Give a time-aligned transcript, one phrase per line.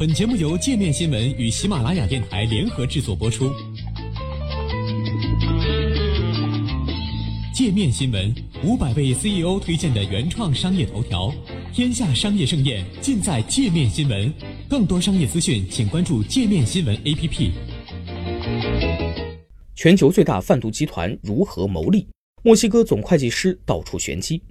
[0.00, 3.52] 本节目由界面新闻与喜马拉雅电台联合制作播出。
[7.52, 8.34] 界面新闻
[8.64, 11.30] 五百位 CEO 推荐的原创商业头条，
[11.74, 14.32] 天下商业盛宴尽在界面新闻。
[14.70, 17.50] 更多商业资讯，请关注界面新闻 APP。
[19.76, 22.08] 全球最大贩毒集团如何牟利？
[22.42, 24.42] 墨西哥总会计师道出玄机。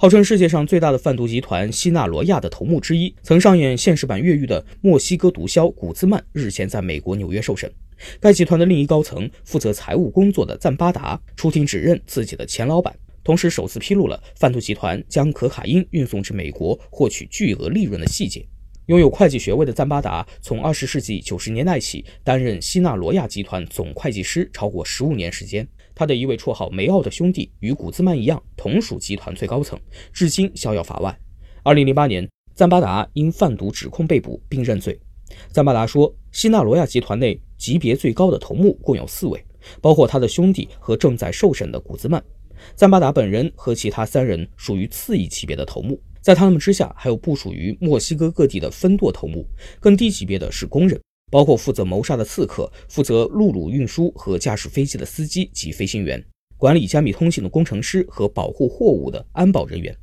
[0.00, 7.70] 号称世界上最大的贩毒集团西纳罗亚的头目之一，曾上演现实版越狱的墨西哥毒枭古兹曼日前在美国纽约受审。
[8.18, 18.42] 该集团的另一高层负责财务工作的赞巴达出庭指认自己的前老板，同时首次披露了贩毒集团将可卡因运送至美国获取巨额利润的细节。
[18.86, 25.68] 拥有会计学位的赞巴达，从二十世纪九十年代起担任西纳罗亚集团总会计师超过十五年时间。
[25.94, 29.78] 他的一位绰号梅奥的兄弟与古兹曼一样，同属集团最高层，
[30.12, 31.18] 至今逍遥法外。
[31.62, 34.98] 二零零八年，赞巴达因贩毒指控被捕并认罪。
[35.50, 39.44] 赞巴达说，西纳罗亚集团内级别最高的头目共有四位，
[39.80, 42.22] 包括他的兄弟和正在受审的古兹曼。
[42.74, 49.46] 赞巴达本人和其他三人属于次一级别的头目，在他们之下还有部署于墨西哥各地的分舵头目，
[49.78, 51.00] 更低级别的是工人。
[51.30, 56.22] 包括负责谋杀的刺客、负责陆路运输和驾驶飞机的司机及飞行员、
[56.56, 59.96] 管理加密通信的工程师和保护货物的安保人员。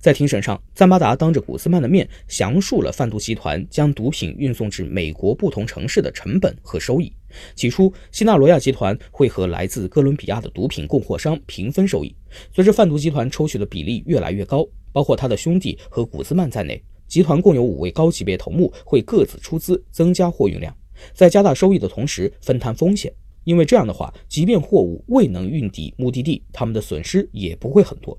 [0.00, 7.12] 在庭审上，赞巴达当着古斯曼的面详述了贩毒集团将毒品运送至美国不同城市的成本和收益。
[7.54, 12.12] 起初，西纳罗亚集团会和来自哥伦比亚的毒品供货商平分收益。
[12.52, 16.82] 随着贩毒集团抽取的比例越来越高，包括他的兄弟和古兹曼在内。
[17.08, 20.76] 集团共有五位高级别头目会各自出资增加货运量，
[21.14, 23.12] 在加大收益的同时分摊风险。
[23.44, 28.16] 因为这样的话，即便货物未能运抵目的地，他们的损失也不会很多。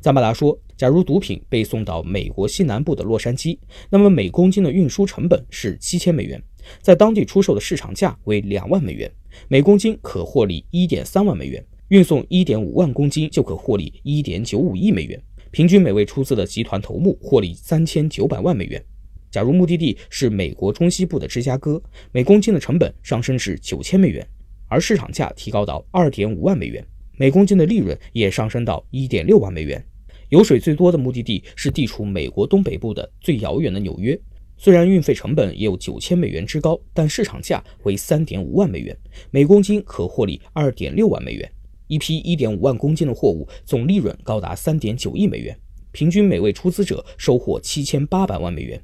[0.00, 3.58] 赞巴达说，假如毒品被送到美国西南部的洛杉矶，
[3.90, 6.40] 那么每公斤的运输成本是七千美元，
[6.80, 9.10] 在当地出售的市场价为两万美元，
[9.48, 11.66] 每公斤可获利一点三万美元。
[11.88, 15.20] 运送一点五万公斤就可获利一点九五亿美元。
[15.50, 18.84] 平均每位出资的集团头目获利三千九百万美元。
[19.30, 21.82] 假如目的地是美国中西部的芝加哥，
[22.12, 24.26] 每公斤的成本上升至九千美元，
[24.68, 26.84] 而市场价提高到二点五万美元，
[27.16, 29.82] 每公斤的利润也上升到一点六万美元。
[30.28, 34.18] 油水最多的目的地是地处美国东北部的最遥远的纽约，
[34.58, 38.94] 虽然运费成本也有九千美元之高，但市场价为三点五万美元，
[39.30, 41.50] 每公斤可获利二点六万美元。
[41.88, 45.58] 一批一点五万公斤的货物，总利润高达三点九亿美元，
[45.90, 48.80] 平均每位出资者收获七千八百万美元。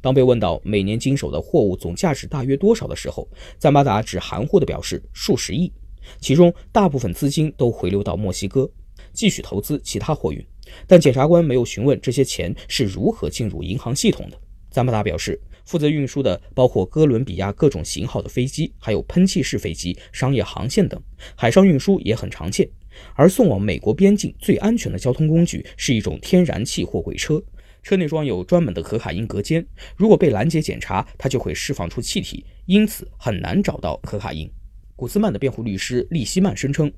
[0.00, 3.28] 当被问到每年经手的货物总价值大约多少的时候，
[3.58, 5.72] 赞巴达只含糊地表示数十亿，
[6.20, 8.70] 其中大部分资金都回流到墨西哥，
[9.12, 10.42] 继续投资其他货运。
[10.86, 14.40] 但检察官没有询问这些钱是如何进入银行系统的。
[14.70, 15.40] 赞巴达表示。
[15.68, 20.98] 负责运输的包括哥伦比亚各种型号的飞机，还有喷气式飞机、商业航线等。
[21.36, 22.66] 海上运输也很常见，
[23.14, 27.38] 而送往美国边境最安全的交通工具是一种天然气货柜车，
[27.82, 29.62] 车内装有专门的可卡因隔间，
[29.94, 34.50] 如果被拦截检查，它就会释放出气体，因此很难找到可卡因。
[34.96, 36.90] 古斯曼的辩护律师利希曼声称，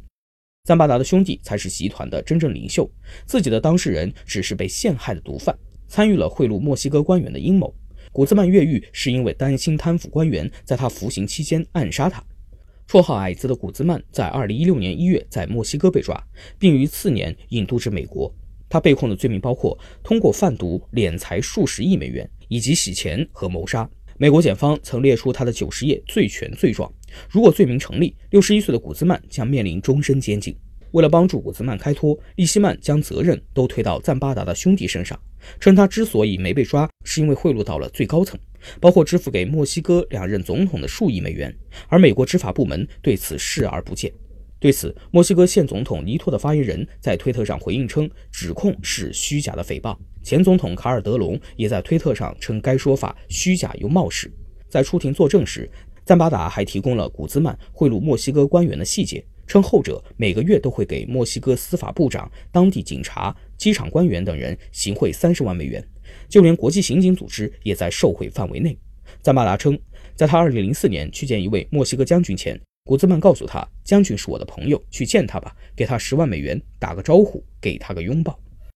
[0.62, 2.88] 赞巴达的兄弟才是集团的真正领袖，
[3.26, 5.58] 自己的当事人只是被陷害的毒贩，
[5.88, 7.74] 参与了贿赂墨西哥官员的阴谋。
[8.12, 12.22] 古兹曼越狱是因为担心贪腐官员在他服刑期间暗杀他。
[12.88, 16.20] 绰号“矮子”的古兹曼在2016年1月在墨西哥被抓，
[16.58, 18.34] 并于次年引渡至美国。
[18.68, 23.88] 他被控的罪名包括通过贩毒敛财数十亿美元，以及洗钱和谋杀。
[24.18, 26.92] 美国检方曾列出他的九十页罪权罪状，
[27.28, 30.56] 如果罪名成立，61岁的古兹曼将面临终身监禁。
[30.92, 35.18] 为了帮助古兹曼开脱，利希曼将责任都推到赞巴达的兄弟身上，
[35.58, 38.38] 称他之所以没被抓，是因为贿赂到了最高层，
[38.80, 41.54] 包括支付给墨西哥两任总统的数亿美元，
[41.88, 44.12] 而美国执法部门对此视而不见。
[44.58, 49.96] 对此，墨西哥现总统尼托的发言人在推特上回应称，指控是虚假的诽谤。
[50.22, 54.30] 前总统卡尔德隆也在推特上称该说法虚假又冒失。
[54.68, 55.66] 在出庭作证时，
[56.04, 59.24] 赞巴达还提供了古兹曼贿赂墨西哥官员的细节。
[59.50, 65.84] 称后者每个月都会给墨西哥司法部长、当地警察、机场官员等人行贿三十万美元，
[66.28, 68.78] 就连国际刑警组织也在受贿范围内。
[69.20, 69.76] 赞巴达称，
[70.14, 78.38] 在他二零零四年去见一位墨西哥将军前，古兹曼告诉他：“将军是我的朋友，去见他吧，给他十万美元，打个招呼，给他个拥抱。”